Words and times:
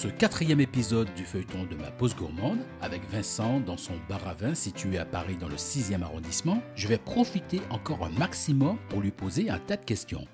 Ce 0.00 0.08
quatrième 0.08 0.62
épisode 0.62 1.12
du 1.14 1.26
feuilleton 1.26 1.64
de 1.64 1.74
ma 1.74 1.90
pause 1.90 2.16
gourmande, 2.16 2.60
avec 2.80 3.02
Vincent 3.10 3.60
dans 3.60 3.76
son 3.76 3.92
bar 4.08 4.26
à 4.26 4.32
vin 4.32 4.54
situé 4.54 4.96
à 4.96 5.04
Paris 5.04 5.36
dans 5.38 5.46
le 5.46 5.56
6e 5.56 6.00
arrondissement, 6.00 6.62
je 6.74 6.88
vais 6.88 6.96
profiter 6.96 7.60
encore 7.68 8.06
un 8.06 8.18
maximum 8.18 8.78
pour 8.88 9.02
lui 9.02 9.10
poser 9.10 9.50
un 9.50 9.58
tas 9.58 9.76
de 9.76 9.84
questions. 9.84 10.26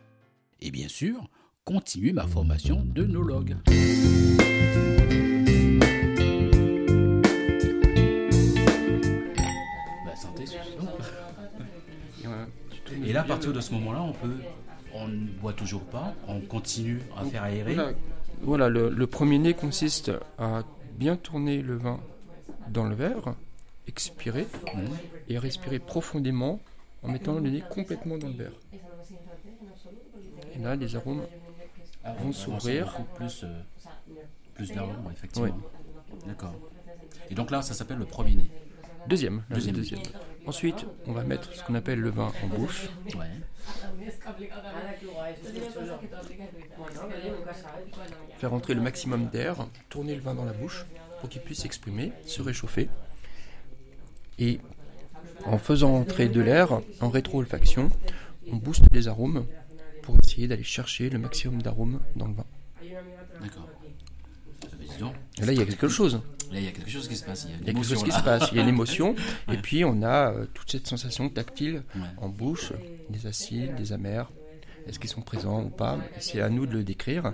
Et 0.60 0.70
bien 0.70 0.86
sûr, 0.86 1.28
continuer 1.64 2.12
ma 2.12 2.28
formation 2.28 2.84
de 2.84 3.02
nologue. 3.06 3.56
Bah, 10.04 10.14
santé, 10.14 10.44
Et 13.04 13.12
là, 13.12 13.22
à 13.22 13.24
partir 13.24 13.52
de 13.52 13.60
ce 13.60 13.72
moment-là, 13.72 14.00
on 14.00 14.12
peut, 14.12 14.36
on 14.94 15.08
ne 15.08 15.26
boit 15.26 15.54
toujours 15.54 15.82
pas, 15.82 16.14
on 16.28 16.38
continue 16.38 17.00
à 17.16 17.24
faire 17.24 17.42
aérer. 17.42 17.76
Voilà, 18.42 18.68
le, 18.68 18.90
le 18.90 19.06
premier 19.06 19.38
nez 19.38 19.54
consiste 19.54 20.12
à 20.38 20.62
bien 20.92 21.16
tourner 21.16 21.62
le 21.62 21.76
vin 21.76 22.00
dans 22.68 22.84
le 22.84 22.94
verre, 22.94 23.34
expirer 23.86 24.46
Mhm. 24.74 24.88
et 25.28 25.38
respirer 25.38 25.78
profondément 25.78 26.60
en 27.02 27.08
mettant 27.08 27.34
le 27.34 27.50
nez 27.50 27.62
complètement 27.70 28.18
dans 28.18 28.28
le 28.28 28.34
verre. 28.34 28.52
Et 30.54 30.58
là, 30.58 30.74
les 30.76 30.96
arômes 30.96 31.22
Ah, 32.04 32.12
vont 32.22 32.32
s'ouvrir. 32.32 32.86
beaucoup 32.86 33.02
Plus, 33.16 33.42
euh, 33.44 33.60
plus 34.54 34.70
d'arômes, 34.72 35.10
effectivement. 35.12 35.56
D'accord. 36.26 36.54
Et 37.30 37.34
donc 37.34 37.50
là, 37.50 37.62
ça 37.62 37.74
s'appelle 37.74 37.98
le 37.98 38.04
premier 38.04 38.34
nez. 38.36 38.50
Deuxième, 39.08 39.42
Deuxième. 39.50 39.74
deuxième. 39.76 40.00
Ensuite, 40.46 40.86
on 41.06 41.12
va 41.12 41.24
mettre 41.24 41.52
ce 41.52 41.62
qu'on 41.64 41.74
appelle 41.74 42.00
le 42.00 42.10
vin 42.10 42.32
en 42.44 42.46
bouche. 42.46 42.88
Ouais. 43.16 43.26
Faire 48.38 48.52
entrer 48.52 48.74
le 48.74 48.80
maximum 48.80 49.28
d'air, 49.28 49.66
tourner 49.88 50.14
le 50.14 50.20
vin 50.20 50.34
dans 50.34 50.44
la 50.44 50.52
bouche 50.52 50.84
pour 51.20 51.28
qu'il 51.28 51.40
puisse 51.42 51.60
s'exprimer, 51.62 52.12
se 52.26 52.42
réchauffer. 52.42 52.88
Et 54.38 54.60
en 55.44 55.58
faisant 55.58 55.94
entrer 55.94 56.28
de 56.28 56.40
l'air, 56.40 56.80
en 57.00 57.08
rétro-olfaction, 57.08 57.90
on 58.52 58.56
booste 58.56 58.84
les 58.92 59.08
arômes 59.08 59.46
pour 60.02 60.18
essayer 60.18 60.46
d'aller 60.48 60.62
chercher 60.62 61.10
le 61.10 61.18
maximum 61.18 61.62
d'arômes 61.62 62.00
dans 62.16 62.26
le 62.28 62.34
vin. 62.34 62.44
D'accord. 63.40 63.68
Et 65.40 65.44
là, 65.44 65.52
il 65.52 65.58
y 65.58 65.62
a 65.62 65.66
quelque 65.66 65.88
chose. 65.88 66.20
Là, 66.52 66.60
il 66.60 66.64
y 66.64 66.68
a 66.68 66.70
quelque 66.72 66.90
chose 66.90 67.08
qui 67.08 67.16
se 67.16 67.24
passe. 67.24 67.44
Il 67.44 67.50
y 67.50 67.54
a, 67.54 67.56
une 67.56 67.62
Il 67.62 67.66
y 67.66 67.70
a 67.70 67.72
quelque 67.74 67.82
chose 67.84 67.92
émotion, 67.92 68.04
qui 68.06 68.10
là. 68.12 68.18
se 68.18 68.24
passe. 68.24 68.48
Il 68.52 68.56
y 68.56 68.60
a 68.60 68.62
une 68.62 68.68
émotion. 68.76 69.14
Ouais. 69.48 69.54
Et 69.54 69.58
puis, 69.58 69.84
on 69.84 70.02
a 70.02 70.30
euh, 70.32 70.46
toute 70.54 70.70
cette 70.70 70.86
sensation 70.86 71.28
tactile 71.28 71.82
Ouais. 71.96 72.02
en 72.18 72.28
bouche, 72.28 72.72
des 73.10 73.26
acides, 73.26 73.74
des 73.74 73.92
amers. 73.92 74.30
Est-ce 74.88 74.98
qu'ils 74.98 75.10
sont 75.10 75.20
présents 75.22 75.62
ou 75.62 75.68
pas 75.68 75.98
C'est 76.18 76.40
à 76.40 76.48
nous 76.48 76.66
de 76.66 76.72
le 76.72 76.84
décrire. 76.84 77.32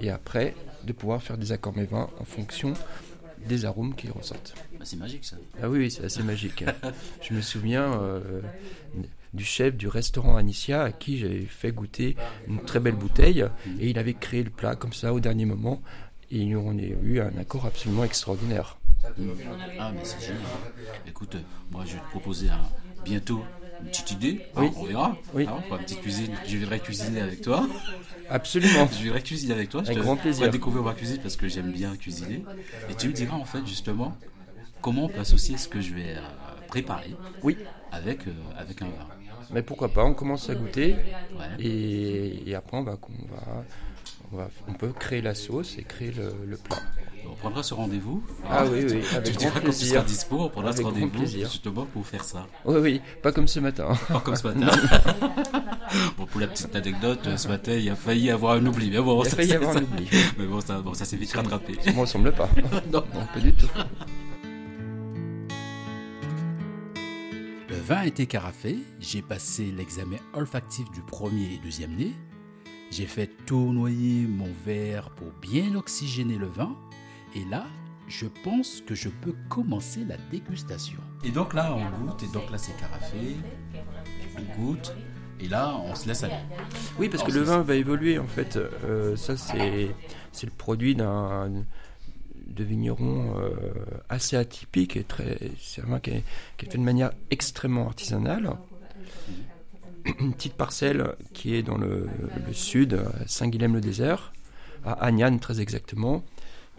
Et 0.00 0.10
après, 0.10 0.54
de 0.84 0.92
pouvoir 0.92 1.22
faire 1.22 1.36
des 1.38 1.52
accords 1.52 1.76
mévins 1.76 2.08
en 2.18 2.24
fonction 2.24 2.72
des 3.46 3.64
arômes 3.64 3.94
qui 3.94 4.08
ressortent. 4.08 4.54
Bah, 4.78 4.84
c'est 4.84 4.96
magique, 4.96 5.24
ça. 5.24 5.36
Ah 5.62 5.68
oui, 5.68 5.90
c'est 5.90 6.04
assez 6.04 6.22
magique. 6.22 6.64
Je 7.22 7.34
me 7.34 7.40
souviens 7.40 8.00
euh, 8.00 8.40
du 9.34 9.44
chef 9.44 9.76
du 9.76 9.88
restaurant 9.88 10.36
Anicia 10.36 10.82
à 10.82 10.92
qui 10.92 11.18
j'avais 11.18 11.42
fait 11.42 11.72
goûter 11.72 12.16
une 12.48 12.60
très 12.64 12.80
belle 12.80 12.96
bouteille 12.96 13.44
et 13.78 13.90
il 13.90 13.98
avait 13.98 14.14
créé 14.14 14.42
le 14.42 14.50
plat 14.50 14.74
comme 14.76 14.92
ça 14.92 15.12
au 15.14 15.20
dernier 15.20 15.44
moment 15.44 15.80
et 16.30 16.54
on 16.56 16.76
a 16.78 16.82
eu 16.82 17.20
un 17.20 17.36
accord 17.38 17.66
absolument 17.66 18.04
extraordinaire. 18.04 18.78
Ah, 19.78 19.92
mais 19.94 20.04
c'est 20.04 20.20
génial. 20.20 20.42
Écoute, 21.06 21.34
euh, 21.36 21.40
moi, 21.70 21.84
je 21.86 21.94
vais 21.94 22.00
te 22.00 22.08
proposer 22.10 22.48
un- 22.50 22.68
bientôt 23.04 23.42
une 23.82 23.88
petite 23.90 24.10
idée. 24.12 24.40
on 24.56 24.84
verra. 24.84 25.16
Oui. 25.34 25.46
Hein, 25.48 25.56
pour 25.68 25.76
la 25.76 25.82
petite 25.82 26.00
cuisine. 26.00 26.32
Je 26.46 26.56
viendrai 26.56 26.80
cuisiner 26.80 27.20
avec 27.20 27.40
toi. 27.42 27.66
Absolument. 28.28 28.88
Je 28.92 29.02
viendrai 29.02 29.22
cuisiner 29.22 29.54
avec 29.54 29.68
toi. 29.70 29.82
Je 29.82 29.86
Avec 29.88 29.98
te 29.98 30.02
grand 30.02 30.16
plaisir. 30.16 30.50
découvrir 30.50 30.82
ma 30.84 30.94
cuisine 30.94 31.18
parce 31.22 31.36
que 31.36 31.48
j'aime 31.48 31.72
bien 31.72 31.96
cuisiner. 31.96 32.44
Et 32.88 32.94
tu 32.94 33.08
me 33.08 33.12
diras, 33.12 33.36
en 33.36 33.44
fait, 33.44 33.66
justement, 33.66 34.16
comment 34.80 35.04
on 35.04 35.08
peut 35.08 35.20
associer 35.20 35.56
ce 35.56 35.68
que 35.68 35.80
je 35.80 35.94
vais 35.94 36.16
euh, 36.16 36.20
préparer 36.68 37.14
Oui, 37.42 37.56
avec, 37.92 38.26
euh, 38.28 38.32
avec 38.56 38.80
un 38.82 38.86
vin. 38.86 38.92
mais 39.50 39.62
pourquoi 39.62 39.88
pas, 39.92 40.04
on 40.04 40.14
commence 40.14 40.48
à 40.48 40.54
goûter 40.54 40.94
Ouais. 41.34 41.46
et, 41.64 42.48
et 42.50 42.54
après 42.54 42.76
on 42.76 42.82
va, 42.84 42.92
on, 43.02 43.34
va, 43.34 43.64
on 44.32 44.36
va- 44.36 44.50
on 44.68 44.72
peut 44.74 44.92
créer 44.92 45.20
la 45.22 45.34
sauce 45.34 45.76
et 45.78 45.82
créer 45.82 46.12
le, 46.12 46.32
le 46.46 46.56
plat. 46.56 46.78
On 47.28 47.34
prendra 47.34 47.62
ce 47.62 47.74
rendez-vous. 47.74 48.22
Ah 48.48 48.64
oui, 48.70 48.80
oui, 48.84 49.00
Tu 49.08 49.16
avec 49.16 49.36
diras 49.36 49.50
grand 49.52 49.60
quand 49.60 49.66
tu 49.70 49.72
seras 49.72 50.02
plaisir. 50.02 50.04
dispo, 50.04 50.36
on 50.40 50.48
prendra 50.48 50.72
ce 50.72 50.78
Avec 50.80 50.86
rendez-vous 50.92 51.08
plaisir. 51.10 51.48
justement 51.50 51.86
pour 51.86 52.06
faire 52.06 52.22
ça. 52.24 52.46
Oui, 52.64 52.76
oui, 52.80 53.00
pas 53.22 53.32
comme 53.32 53.48
ce 53.48 53.60
matin. 53.60 53.88
Pas 54.08 54.20
comme 54.20 54.36
ce 54.36 54.46
matin. 54.48 54.66
bon, 56.18 56.26
pour 56.26 56.40
la 56.40 56.46
petite 56.48 56.74
anecdote, 56.76 57.28
ce 57.36 57.48
matin, 57.48 57.72
il 57.72 57.88
a 57.88 57.96
failli 57.96 58.30
avoir 58.30 58.54
un 58.54 58.66
oubli. 58.66 58.90
Mais 58.90 59.00
bon, 59.00 59.22
Il 59.22 59.26
a 59.26 59.30
ça, 59.30 59.36
failli 59.36 59.48
ça- 59.50 59.56
avoir 59.56 59.76
un 59.76 59.82
oubli. 59.82 60.06
Mais 60.38 60.46
bon, 60.46 60.60
ça, 60.60 60.80
bon, 60.80 60.94
ça 60.94 61.04
s'est 61.04 61.16
vite 61.16 61.32
rattrapé. 61.32 61.74
Ça 61.80 61.92
me 61.92 62.00
ressemble 62.00 62.32
pas. 62.32 62.48
non. 62.92 63.02
Non, 63.14 63.26
pas 63.32 63.40
du 63.40 63.52
tout. 63.54 63.68
Le 67.68 67.76
vin 67.76 68.02
était 68.02 68.26
carafé, 68.26 68.76
j'ai 68.98 69.22
passé 69.22 69.72
l'examen 69.76 70.16
olfactif 70.34 70.90
du 70.90 71.00
premier 71.02 71.54
et 71.54 71.60
deuxième 71.62 71.94
nez, 71.94 72.12
j'ai 72.90 73.06
fait 73.06 73.28
tournoyer 73.46 74.26
mon 74.26 74.48
verre 74.66 75.10
pour 75.10 75.28
bien 75.40 75.74
oxygéner 75.76 76.36
le 76.36 76.48
vin, 76.48 76.74
et 77.34 77.44
là, 77.50 77.66
je 78.08 78.26
pense 78.26 78.82
que 78.86 78.94
je 78.94 79.08
peux 79.08 79.34
commencer 79.48 80.04
la 80.04 80.16
dégustation. 80.30 80.98
Et 81.24 81.30
donc 81.30 81.54
là, 81.54 81.74
on 81.74 82.04
goûte, 82.04 82.22
et 82.22 82.32
donc 82.32 82.50
là, 82.50 82.58
c'est 82.58 82.76
carafé, 82.76 83.36
on 84.36 84.60
goûte, 84.60 84.94
et 85.40 85.48
là, 85.48 85.74
on 85.84 85.94
se 85.94 86.08
laisse 86.08 86.24
aller. 86.24 86.34
Oui, 86.98 87.08
parce 87.08 87.22
que 87.22 87.32
le 87.32 87.40
vin 87.40 87.62
va 87.62 87.74
évoluer 87.76 88.18
en 88.18 88.26
fait. 88.26 88.56
Euh, 88.56 89.16
ça, 89.16 89.36
c'est 89.36 89.94
c'est 90.32 90.46
le 90.46 90.52
produit 90.52 90.94
d'un 90.94 91.64
de 92.46 92.64
vigneron 92.64 93.36
euh, 93.38 93.50
assez 94.08 94.36
atypique 94.36 94.96
et 94.96 95.04
très. 95.04 95.38
C'est 95.58 95.82
un 95.82 95.86
vin 95.86 96.00
qui 96.00 96.10
est, 96.10 96.24
qui 96.56 96.66
est 96.66 96.70
fait 96.70 96.78
de 96.78 96.82
manière 96.82 97.12
extrêmement 97.30 97.86
artisanale. 97.86 98.50
Une 100.18 100.32
petite 100.32 100.54
parcelle 100.54 101.14
qui 101.32 101.54
est 101.54 101.62
dans 101.62 101.78
le, 101.78 102.08
le 102.46 102.52
sud, 102.52 102.94
à 102.94 103.28
Saint-Guilhem-le-Désert, 103.28 104.32
à 104.84 104.92
Agnan 105.04 105.38
très 105.38 105.60
exactement, 105.60 106.24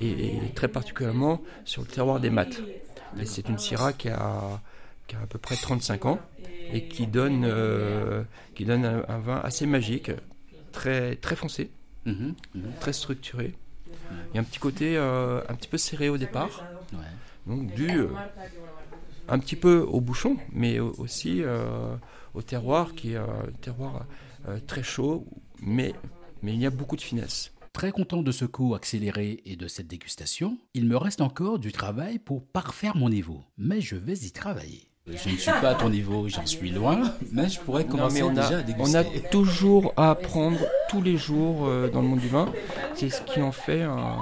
et, 0.01 0.50
très 0.56 0.67
particulièrement 0.67 1.41
sur 1.66 1.81
le 1.81 1.88
terroir 1.88 2.19
des 2.19 2.29
Mattes. 2.29 2.63
Et 3.19 3.25
c'est 3.25 3.47
une 3.50 3.57
syrah 3.57 3.94
qui 3.94 4.09
a, 4.09 4.62
qui 5.07 5.16
a 5.16 5.22
à 5.22 5.25
peu 5.28 5.38
près 5.38 5.56
35 5.56 6.06
ans 6.06 6.19
et 6.73 6.81
qui 6.81 7.07
donne, 7.07 7.44
euh, 7.45 8.23
qui 8.56 8.63
donne 8.66 8.85
un, 8.85 9.03
un 9.07 9.19
vin 9.19 9.40
assez 9.44 9.66
magique, 9.66 10.11
très, 10.72 11.16
très 11.17 11.35
foncé, 11.35 11.69
Mhm, 12.06 12.34
mhm, 12.56 12.73
très 12.79 12.94
structuré. 12.94 13.53
Il 14.34 14.35
y 14.35 14.38
a 14.38 14.41
un 14.41 14.44
petit 14.44 14.59
côté 14.59 14.97
euh, 14.97 15.41
un 15.50 15.56
petit 15.56 15.67
peu 15.67 15.78
serré 15.78 16.09
au 16.09 16.17
départ, 16.17 16.66
ouais. 16.94 17.00
donc 17.45 17.72
dû 17.73 17.97
euh, 18.00 18.07
un 19.28 19.40
petit 19.40 19.56
peu 19.56 19.79
au 19.88 20.01
bouchon, 20.01 20.38
mais 20.51 20.79
au- 20.79 20.94
aussi 20.97 21.41
au 22.34 22.41
terroir 22.41 22.95
qui 22.95 23.13
est 23.13 23.17
un 23.17 23.45
terroir 23.61 24.06
très 24.67 24.84
chaud, 24.84 25.25
mais, 25.61 25.94
mais 26.41 26.53
il 26.53 26.59
y 26.59 26.66
a 26.66 26.69
beaucoup 26.69 26.95
de 26.95 27.01
finesse. 27.01 27.51
Très 27.73 27.91
content 27.91 28.21
de 28.21 28.31
ce 28.31 28.43
coup 28.45 28.75
accéléré 28.75 29.41
et 29.45 29.55
de 29.55 29.67
cette 29.67 29.87
dégustation, 29.87 30.57
il 30.73 30.85
me 30.85 30.97
reste 30.97 31.21
encore 31.21 31.57
du 31.57 31.71
travail 31.71 32.19
pour 32.19 32.43
parfaire 32.46 32.97
mon 32.97 33.09
niveau, 33.09 33.43
mais 33.57 33.79
je 33.79 33.96
vais 33.96 34.17
y 34.17 34.31
travailler. 34.31 34.87
Je 35.07 35.29
ne 35.29 35.35
suis 35.37 35.46
pas 35.51 35.69
à 35.72 35.75
ton 35.75 35.90
niveau, 35.90 36.28
j'en 36.28 36.46
suis 36.46 36.69
loin, 36.69 37.16
mais 37.31 37.49
je 37.49 37.59
pourrais 37.61 37.87
commencer 37.87 38.22
on 38.23 38.29
déjà 38.34 38.57
a, 38.57 38.59
à 38.59 38.61
on 38.61 38.66
déguster. 38.66 38.97
a 38.97 39.03
toujours 39.29 39.93
à 39.97 40.11
apprendre 40.11 40.59
tous 40.90 41.01
les 41.01 41.17
jours 41.17 41.66
euh, 41.66 41.90
dans 41.90 42.01
le 42.01 42.07
monde 42.07 42.19
du 42.19 42.28
vin. 42.28 42.53
C'est 42.96 43.09
ce 43.09 43.22
qui 43.23 43.41
en 43.41 43.51
fait 43.51 43.81
un- 43.81 44.17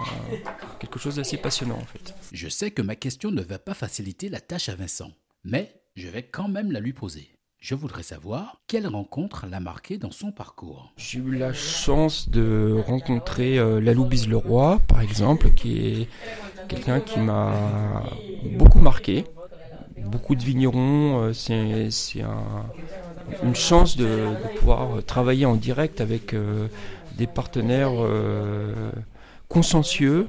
quelque 0.80 0.98
chose 1.00 1.16
d'assez 1.18 1.38
passionnant 1.38 1.78
en 1.78 1.86
fait. 1.86 2.14
Je 2.32 2.48
sais 2.48 2.72
que 2.72 2.82
ma 2.82 2.96
question 2.96 3.30
ne 3.32 3.42
va 3.42 3.60
pas 3.60 3.74
faciliter 3.74 4.30
la 4.30 4.40
tâche 4.40 4.70
à 4.70 4.76
Vincent, 4.76 5.12
mais 5.44 5.74
je 5.96 6.08
vais 6.08 6.24
quand 6.24 6.48
même 6.48 6.72
la 6.72 6.80
lui 6.80 6.94
poser. 6.94 7.30
Je 7.60 7.76
voudrais 7.76 8.04
savoir 8.04 8.56
quelle 8.68 8.88
rencontre 8.88 9.46
l'a 9.50 9.60
marqué 9.60 9.98
dans 9.98 10.12
son 10.12 10.32
parcours. 10.32 10.94
J'ai 10.96 11.20
eu 11.20 11.36
la 11.36 11.52
chance 11.52 12.30
de 12.30 12.82
rencontrer 12.88 13.60
euh, 13.60 13.82
Lalou 13.82 14.06
Bise-Leroy, 14.06 14.80
par 14.88 15.02
exemple, 15.02 15.50
qui 15.52 15.78
est 15.78 16.08
quelqu'un 16.70 17.02
qui 17.02 17.20
m'a 17.20 18.04
beaucoup 18.58 18.80
marqué. 18.80 19.26
Beaucoup 19.98 20.36
de 20.36 20.42
vignerons, 20.42 21.20
euh, 21.22 21.34
c'est 21.34 21.92
c'est 21.92 22.22
un- 22.22 22.66
une 23.44 23.56
chance 23.56 23.98
de, 23.98 24.08
pouvoir 24.58 25.04
travailler 25.04 25.46
en 25.46 25.56
direct 25.56 26.00
avec 26.00 26.34
euh, 26.34 26.68
des 27.18 27.28
partenaires 27.28 27.92
euh, 27.98 28.92
consciencieux 29.50 30.28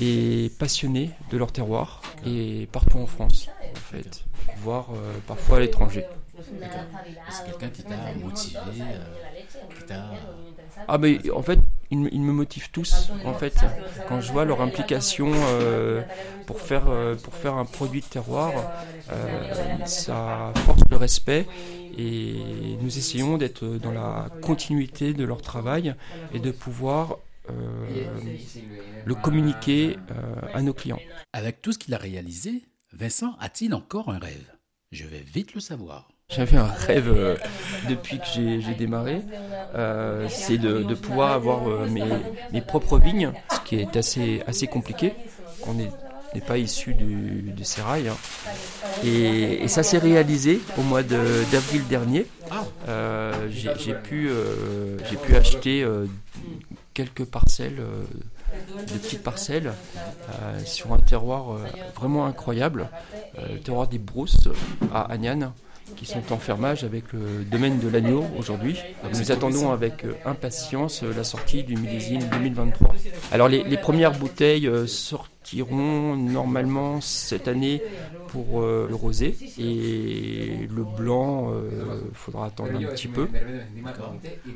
et 0.00 0.52
passionnés 0.58 1.10
de 1.30 1.38
leur 1.38 1.50
terroir 1.50 2.02
et 2.26 2.68
partout 2.70 2.98
en 2.98 3.06
France, 3.06 3.48
en 3.72 3.78
fait, 3.78 4.24
voire 4.62 4.88
euh, 4.92 5.12
parfois 5.26 5.58
à 5.58 5.60
l'étranger. 5.60 6.04
C'est 7.30 7.44
quelqu'un 7.46 7.68
qui 7.70 7.82
t'a 7.82 7.96
motivé, 8.22 8.58
euh, 8.80 9.74
qui 9.76 9.84
t'a... 9.86 10.04
Ah 10.86 10.96
mais 10.98 11.18
en 11.30 11.42
fait, 11.42 11.58
ils, 11.90 11.98
me- 11.98 12.14
ils 12.14 12.20
me 12.20 12.32
motivent 12.32 12.70
tous. 12.70 13.10
En 13.24 13.34
fait, 13.34 13.54
quand 14.08 14.20
je 14.20 14.32
vois 14.32 14.44
leur 14.44 14.60
implication 14.60 15.30
euh, 15.34 16.02
pour 16.46 16.60
faire 16.60 16.84
euh, 16.88 17.16
pour 17.16 17.34
faire 17.34 17.54
un 17.54 17.64
produit 17.64 18.00
de 18.00 18.06
terroir, 18.06 18.52
euh, 19.10 19.84
ça 19.84 20.52
force 20.64 20.82
le 20.90 20.96
respect 20.96 21.46
et 21.98 22.78
nous 22.80 22.96
essayons 22.96 23.36
d'être 23.38 23.64
dans 23.66 23.92
la 23.92 24.28
continuité 24.40 25.12
de 25.14 25.24
leur 25.24 25.42
travail 25.42 25.94
et 26.32 26.38
de 26.38 26.52
pouvoir 26.52 27.18
euh, 27.50 27.52
le 29.04 29.14
communiquer 29.14 29.98
euh, 30.10 30.14
à 30.54 30.62
nos 30.62 30.72
clients. 30.74 31.00
Avec 31.32 31.60
tout 31.60 31.72
ce 31.72 31.78
qu'il 31.78 31.92
a 31.94 31.98
réalisé, 31.98 32.62
Vincent 32.92 33.36
a-t-il 33.40 33.74
encore 33.74 34.08
un 34.10 34.18
rêve? 34.18 34.44
Je 34.92 35.04
vais 35.04 35.20
vite 35.20 35.54
le 35.54 35.60
savoir. 35.60 36.08
J'avais 36.30 36.56
un 36.58 36.66
rêve 36.66 37.08
euh, 37.14 37.36
depuis 37.88 38.18
que 38.18 38.24
j'ai 38.60 38.74
démarré, 38.74 39.22
euh, 39.74 40.26
c'est 40.28 40.58
de, 40.58 40.82
de 40.82 40.94
pouvoir 40.94 41.32
avoir 41.32 41.66
euh, 41.68 41.86
mes, 41.88 42.04
mes 42.52 42.60
propres 42.60 42.98
vignes, 42.98 43.32
ce 43.50 43.60
qui 43.66 43.76
est 43.76 43.96
assez, 43.96 44.42
assez 44.46 44.66
compliqué. 44.66 45.14
On 45.66 45.72
n'est 45.74 45.90
pas 46.46 46.58
issu 46.58 46.94
du, 46.94 47.52
du 47.52 47.64
sérail. 47.64 48.08
hein. 48.08 48.16
Et, 49.04 49.62
et 49.64 49.68
ça 49.68 49.82
s'est 49.82 49.98
réalisé 49.98 50.60
au 50.76 50.82
mois 50.82 51.02
de- 51.02 51.44
d'avril 51.50 51.86
dernier. 51.88 52.26
Euh, 52.88 53.32
j'ai 53.50 53.94
pu, 53.94 54.30
acheter 55.34 55.86
quelques 56.92 57.24
parcelles, 57.24 57.80
de 58.76 58.98
petites 58.98 59.22
parcelles, 59.22 59.72
euh, 60.28 60.58
sur 60.64 60.92
un 60.92 60.98
terroir 60.98 61.52
euh, 61.52 61.58
vraiment 61.96 62.26
incroyable, 62.26 62.90
euh, 63.38 63.54
le 63.54 63.60
terroir 63.60 63.88
des 63.88 63.98
Brousses 63.98 64.48
à 64.92 65.10
Agnan 65.10 65.52
qui 65.96 66.04
sont 66.04 66.32
en 66.32 66.36
fermage 66.36 66.84
avec 66.84 67.14
le 67.14 67.44
domaine 67.50 67.78
de 67.78 67.88
l'agneau 67.88 68.22
aujourd'hui. 68.38 68.78
Nous 69.10 69.32
attendons 69.32 69.72
avec 69.72 70.04
impatience 70.26 71.02
la 71.02 71.24
sortie 71.24 71.62
du 71.62 71.76
millésime 71.76 72.20
2023. 72.30 72.94
Alors 73.32 73.48
les, 73.48 73.64
les 73.64 73.76
premières 73.78 74.12
bouteilles 74.12 74.70
euh, 75.54 75.58
sortiront 75.64 76.16
normalement 76.16 77.00
cette 77.00 77.48
année 77.48 77.82
pour 78.28 78.60
euh, 78.60 78.86
le 78.88 78.94
rosé 78.94 79.36
et 79.58 80.68
le 80.74 80.84
blanc, 80.84 81.50
il 82.10 82.14
faudra 82.14 82.46
attendre 82.46 82.72
un 82.74 82.84
petit 82.92 83.08
peu. 83.08 83.22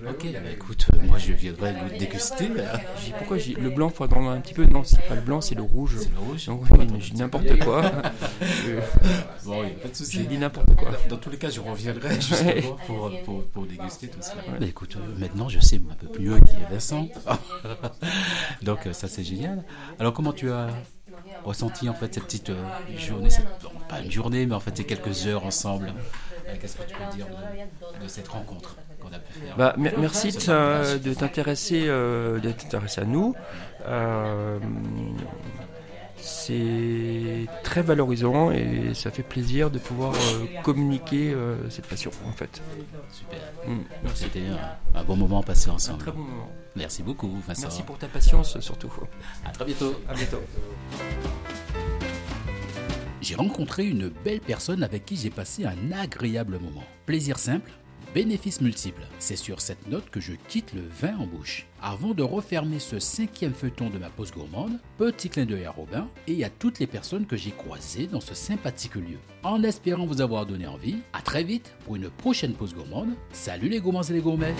Ok, 0.08 0.26
bah 0.32 0.50
écoute, 0.52 0.86
euh, 0.94 0.98
moi 1.06 1.18
je 1.18 1.32
viendrai 1.32 1.72
goût- 1.72 1.98
déguster. 1.98 2.48
euh, 2.58 2.66
J'ai 3.04 3.12
pourquoi 3.12 3.38
j'ai 3.38 3.54
le 3.54 3.70
blanc, 3.70 3.88
il 3.90 3.94
faut 3.96 4.04
attendre 4.04 4.28
un 4.30 4.40
petit 4.40 4.54
peu 4.54 4.64
Non, 4.66 4.84
c'est 4.84 5.00
pas 5.08 5.14
le 5.14 5.20
blanc, 5.22 5.40
c'est 5.40 5.54
le 5.54 5.62
rouge. 5.62 5.96
C'est 5.98 6.10
le 6.12 6.18
rouge. 6.18 6.46
Donc 6.46 6.62
oui, 6.70 6.86
mais 6.92 7.00
j'ai 7.00 7.12
dit 7.14 7.20
n'importe 7.20 7.58
quoi. 7.60 7.82
Euh, 8.66 8.80
Bon, 9.44 9.60
oui, 9.62 9.68
pas 9.82 9.88
de 9.88 9.94
J'ai 9.94 10.04
souci. 10.04 10.26
dit 10.26 10.38
n'importe 10.38 10.74
quoi. 10.76 10.90
Dans 11.08 11.16
tous 11.16 11.30
les 11.30 11.36
cas, 11.36 11.50
je 11.50 11.60
reviendrai 11.60 12.14
justement 12.16 12.76
pour, 12.86 13.10
pour, 13.24 13.44
pour 13.44 13.66
déguster 13.66 14.08
tout 14.08 14.20
cela. 14.20 14.42
Bah, 14.58 14.66
écoute, 14.66 14.96
euh, 14.96 15.18
maintenant 15.20 15.48
je 15.48 15.58
sais 15.60 15.76
un 15.90 15.94
peu 16.06 16.18
mieux 16.20 16.38
qui 16.40 16.52
est 16.56 16.70
Vincent. 16.72 17.08
Donc 18.62 18.86
euh, 18.86 18.92
ça 18.92 19.08
c'est 19.08 19.24
génial. 19.24 19.64
Alors 19.98 20.12
comment 20.12 20.32
tu 20.32 20.50
as 20.50 20.68
ressenti 21.44 21.88
en 21.88 21.94
fait 21.94 22.14
cette 22.14 22.24
petite 22.24 22.50
euh, 22.50 22.62
journée, 22.96 23.30
cette- 23.30 23.46
pas 23.88 24.00
une 24.00 24.10
journée, 24.10 24.46
mais 24.46 24.54
en 24.54 24.60
fait 24.60 24.76
ces 24.76 24.84
quelques 24.84 25.26
heures 25.26 25.44
ensemble 25.46 25.92
Euh, 26.48 26.54
Qu'est-ce 26.60 26.76
que 26.76 26.82
tu 26.82 26.94
peux 26.96 27.16
dire 27.16 27.26
de, 27.28 28.04
de 28.04 28.08
cette 28.08 28.26
rencontre 28.28 28.76
qu'on 29.00 29.08
a 29.12 29.18
pu 29.20 29.32
faire 29.38 29.56
Bah, 29.56 29.74
mer- 29.78 29.94
merci 29.98 30.32
de, 30.32 30.38
t'in- 30.38 30.96
de 30.98 31.14
t'intéresser 31.14 31.84
euh, 31.86 32.40
à 32.96 33.04
nous. 33.04 33.34
Euh, 33.86 34.58
c'est 36.18 37.46
très 37.64 37.82
valorisant 37.82 38.50
et 38.52 38.92
ça 38.94 39.10
fait 39.10 39.22
plaisir 39.22 39.70
de 39.70 39.78
pouvoir 39.78 40.14
euh, 40.14 40.46
communiquer 40.62 41.32
euh, 41.32 41.68
cette 41.70 41.86
passion 41.86 42.10
en 42.28 42.32
fait. 42.32 42.60
Super. 43.10 43.38
Mm. 43.66 43.80
C'était 44.14 44.42
un, 44.94 44.98
un 45.00 45.04
bon 45.04 45.16
moment 45.16 45.42
passé 45.42 45.70
Un 45.70 45.74
ensemble. 45.74 45.98
très 45.98 46.12
bon 46.12 46.18
moment. 46.22 46.48
Merci 46.76 47.02
beaucoup 47.02 47.28
Vincent. 47.46 47.62
Merci 47.62 47.82
pour 47.82 47.98
ta 47.98 48.06
patience 48.08 48.58
surtout. 48.60 48.92
À 49.44 49.50
très 49.50 49.64
bientôt. 49.64 49.94
À 50.08 50.14
bientôt. 50.14 50.40
J'ai 53.22 53.36
rencontré 53.36 53.86
une 53.86 54.08
belle 54.08 54.40
personne 54.40 54.82
avec 54.82 55.04
qui 55.04 55.14
j'ai 55.14 55.30
passé 55.30 55.64
un 55.64 55.92
agréable 55.92 56.58
moment. 56.58 56.82
Plaisir 57.06 57.38
simple, 57.38 57.70
bénéfices 58.16 58.60
multiples. 58.60 59.06
C'est 59.20 59.36
sur 59.36 59.60
cette 59.60 59.86
note 59.86 60.10
que 60.10 60.18
je 60.18 60.32
quitte 60.48 60.74
le 60.74 60.82
vin 61.00 61.16
en 61.16 61.26
bouche. 61.26 61.68
Avant 61.80 62.14
de 62.14 62.24
refermer 62.24 62.80
ce 62.80 62.98
cinquième 62.98 63.54
feuilleton 63.54 63.90
de 63.90 63.98
ma 63.98 64.10
pause 64.10 64.32
gourmande, 64.32 64.80
petit 64.98 65.28
clin 65.28 65.44
d'œil 65.44 65.66
à 65.66 65.70
Robin 65.70 66.08
et 66.26 66.44
à 66.44 66.50
toutes 66.50 66.80
les 66.80 66.88
personnes 66.88 67.26
que 67.26 67.36
j'ai 67.36 67.52
croisées 67.52 68.08
dans 68.08 68.20
ce 68.20 68.34
sympathique 68.34 68.96
lieu. 68.96 69.18
En 69.44 69.62
espérant 69.62 70.04
vous 70.04 70.20
avoir 70.20 70.44
donné 70.44 70.66
envie, 70.66 70.96
à 71.12 71.22
très 71.22 71.44
vite 71.44 71.76
pour 71.84 71.94
une 71.94 72.10
prochaine 72.10 72.54
pause 72.54 72.74
gourmande. 72.74 73.10
Salut 73.32 73.68
les 73.68 73.78
gourmands 73.78 74.02
et 74.02 74.14
les 74.14 74.20
gourmets 74.20 74.56